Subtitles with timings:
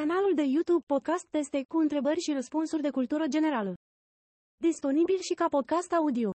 [0.00, 3.74] Canalul de YouTube Podcast Teste cu întrebări și răspunsuri de cultură generală.
[4.56, 6.30] Disponibil și ca podcast audio.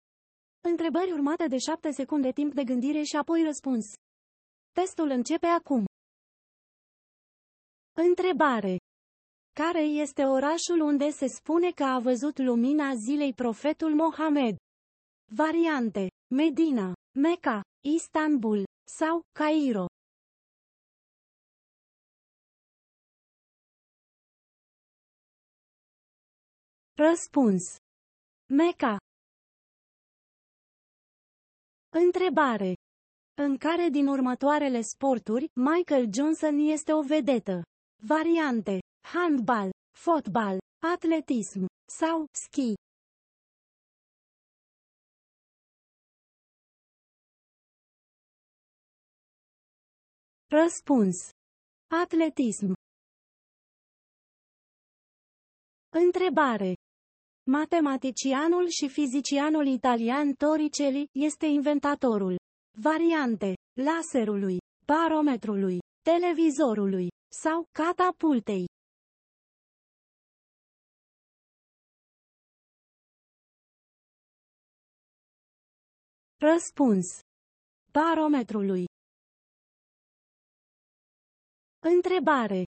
[0.61, 3.85] Întrebări urmate de 7 secunde timp de gândire și apoi răspuns.
[4.71, 5.85] Testul începe acum.
[7.93, 8.77] Întrebare.
[9.53, 14.55] Care este orașul unde se spune că a văzut lumina zilei profetul Mohamed?
[15.31, 16.07] Variante.
[16.35, 18.63] Medina, Mecca, Istanbul
[18.99, 19.85] sau Cairo.
[26.97, 27.75] Răspuns.
[28.53, 28.97] Mecca.
[31.89, 32.73] Întrebare.
[33.41, 37.61] În care din următoarele sporturi, Michael Johnson este o vedetă?
[38.07, 38.79] Variante.
[39.13, 40.57] Handbal, fotbal,
[40.93, 41.65] atletism
[41.99, 42.73] sau ski.
[50.47, 51.29] Răspuns.
[52.03, 52.73] Atletism.
[55.89, 56.73] Întrebare.
[57.47, 62.35] Matematicianul și fizicianul italian Torricelli este inventatorul.
[62.81, 63.53] Variante.
[63.81, 67.07] Laserului, barometrului, televizorului
[67.41, 68.65] sau catapultei.
[76.37, 77.19] Răspuns.
[77.91, 78.85] Barometrului.
[81.79, 82.63] Întrebare.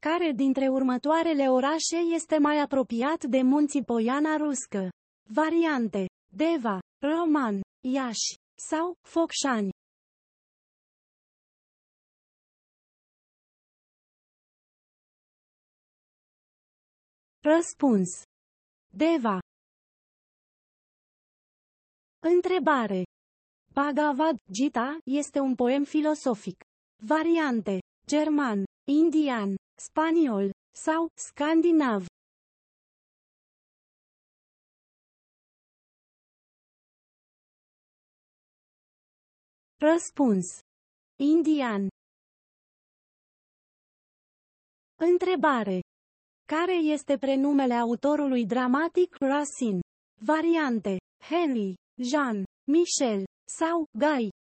[0.00, 4.88] Care dintre următoarele orașe este mai apropiat de munții Poiana Ruscă?
[5.30, 6.06] Variante.
[6.34, 8.34] Deva, Roman, Iași
[8.68, 9.70] sau Focșani.
[17.40, 18.22] Răspuns.
[18.94, 19.38] Deva.
[22.18, 23.02] Întrebare.
[23.72, 26.64] Bhagavad Gita este un poem filosofic.
[27.02, 27.78] Variante.
[28.06, 32.06] German, indian, spaniol sau scandinav.
[39.80, 40.46] Răspuns.
[41.16, 41.88] Indian.
[44.96, 45.80] Întrebare.
[46.46, 49.80] Care este prenumele autorului dramatic Racine?
[50.20, 50.96] Variante.
[51.28, 53.24] Henry, Jean, Michel
[53.58, 54.37] sau Guy.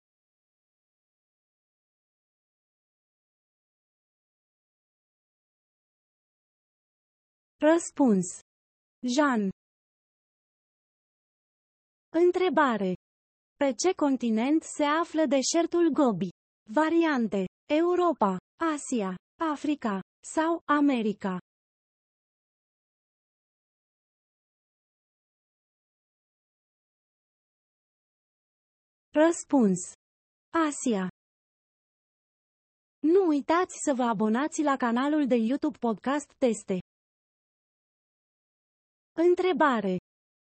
[7.74, 8.40] Răspuns.
[9.16, 9.50] Jean.
[12.10, 12.94] Întrebare.
[13.56, 16.30] Pe ce continent se află deșertul Gobi?
[16.74, 17.46] Variante.
[17.66, 18.38] Europa,
[18.74, 19.16] Asia,
[19.54, 20.00] Africa
[20.34, 21.38] sau America.
[29.14, 29.80] Răspuns.
[30.68, 31.10] Asia.
[33.00, 36.80] Nu uitați să vă abonați la canalul de YouTube Podcast Teste.
[39.18, 39.98] Întrebare.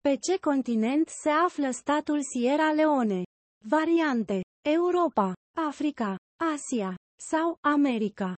[0.00, 3.22] Pe ce continent se află statul Sierra Leone?
[3.68, 4.40] Variante.
[4.68, 5.32] Europa,
[5.68, 6.16] Africa,
[6.54, 6.94] Asia
[7.30, 8.34] sau America.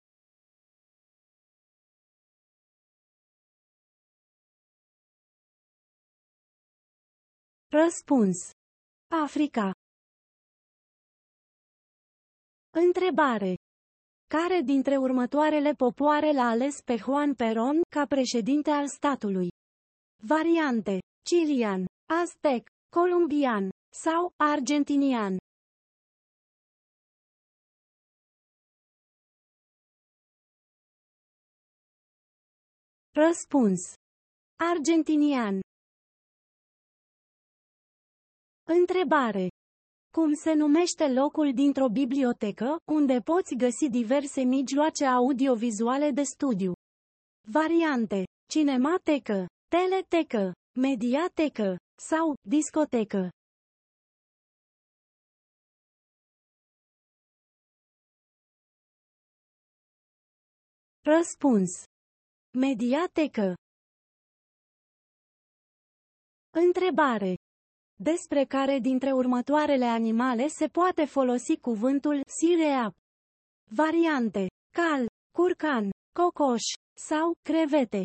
[7.69, 8.51] Răspuns.
[9.25, 9.71] Africa.
[12.71, 13.55] Întrebare.
[14.27, 19.49] Care dintre următoarele popoare l-a ales pe Juan Perón ca președinte al statului?
[20.23, 21.01] Variante.
[21.23, 21.87] Chilian,
[22.23, 25.39] Aztec, Columbian sau Argentinian.
[33.13, 33.81] Răspuns.
[34.57, 35.61] Argentinian.
[38.65, 39.49] Întrebare.
[40.13, 46.73] Cum se numește locul dintr-o bibliotecă, unde poți găsi diverse mijloace audiovizuale de studiu?
[47.53, 48.25] Variante.
[48.51, 51.77] Cinematecă, teletecă, mediatecă
[52.11, 53.31] sau discotecă.
[61.05, 61.71] Răspuns.
[62.59, 63.55] Mediatecă.
[66.51, 67.35] Întrebare.
[68.03, 72.95] Despre care dintre următoarele animale se poate folosi cuvântul sireap?
[73.71, 74.47] Variante.
[74.73, 75.07] Cal,
[75.37, 76.63] curcan, cocoș
[77.09, 78.05] sau crevete.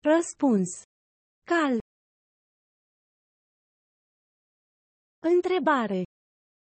[0.00, 0.82] Răspuns.
[1.46, 1.78] Cal.
[5.18, 6.02] Întrebare.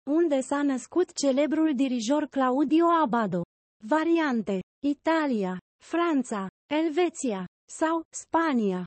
[0.09, 3.41] Unde s-a născut celebrul dirijor Claudio Abado?
[3.83, 4.59] Variante.
[4.85, 8.85] Italia, Franța, Elveția sau Spania.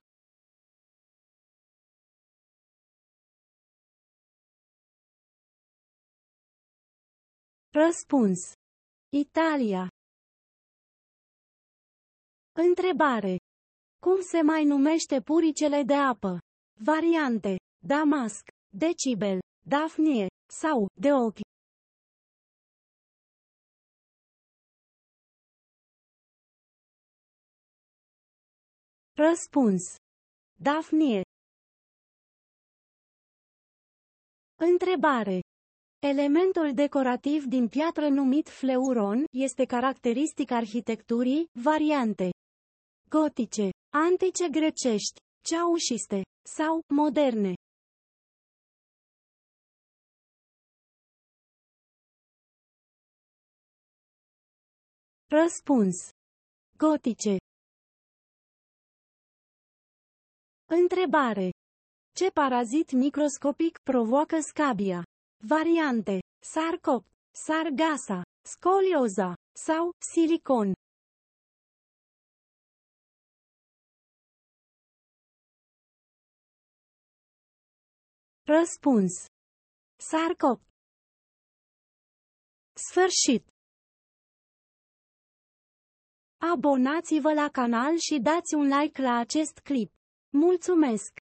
[7.70, 8.52] Răspuns.
[9.08, 9.88] Italia.
[12.52, 13.36] Întrebare.
[14.00, 16.38] Cum se mai numește puricele de apă?
[16.84, 17.56] Variante.
[17.86, 21.40] Damasc, decibel, dafnie sau de ochi.
[29.14, 29.82] Răspuns.
[30.60, 31.22] Dafnie.
[34.56, 35.40] Întrebare.
[35.98, 42.30] Elementul decorativ din piatră numit fleuron este caracteristic arhitecturii, variante
[43.08, 46.22] gotice, antice grecești, ceaușiste
[46.56, 47.52] sau moderne.
[55.30, 56.08] Răspuns.
[56.76, 57.36] Gotice.
[60.66, 61.50] Întrebare.
[62.14, 65.02] Ce parazit microscopic provoacă scabia?
[65.44, 66.18] Variante.
[66.42, 69.34] Sarcop, sargasa, scolioza
[69.66, 70.72] sau silicon.
[78.50, 79.12] Răspuns.
[79.96, 80.60] Sarcop.
[82.72, 83.48] Sfârșit.
[86.52, 89.92] Abonați-vă la canal și dați un like la acest clip.
[90.28, 91.20] Mulțumesc!